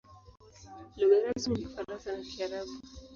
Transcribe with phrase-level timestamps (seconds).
[0.97, 2.75] Lugha rasmi ni Kifaransa na Kiarabu.